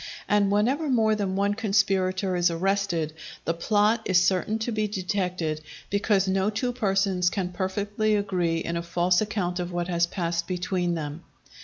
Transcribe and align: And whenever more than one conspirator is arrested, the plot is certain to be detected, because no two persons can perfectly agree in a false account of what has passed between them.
And 0.27 0.49
whenever 0.49 0.89
more 0.89 1.13
than 1.13 1.35
one 1.35 1.53
conspirator 1.53 2.35
is 2.35 2.49
arrested, 2.49 3.13
the 3.45 3.53
plot 3.53 4.01
is 4.05 4.19
certain 4.19 4.57
to 4.57 4.71
be 4.71 4.87
detected, 4.87 5.61
because 5.91 6.27
no 6.27 6.49
two 6.49 6.71
persons 6.71 7.29
can 7.29 7.49
perfectly 7.49 8.15
agree 8.15 8.57
in 8.57 8.75
a 8.75 8.81
false 8.81 9.21
account 9.21 9.59
of 9.59 9.71
what 9.71 9.89
has 9.89 10.07
passed 10.07 10.47
between 10.47 10.95
them. 10.95 11.21